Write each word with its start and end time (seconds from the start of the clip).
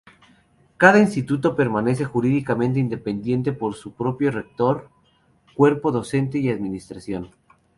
Cada 0.77 0.97
instituto 0.99 1.55
permanece 1.55 2.05
jurídicamente 2.05 2.79
independiente 2.79 3.55
con 3.55 3.71
su 3.73 3.93
propio 3.93 4.31
rector, 4.31 4.89
cuerpo 5.53 5.91
docente 5.91 6.39
y 6.39 6.49
administración. 6.49 7.29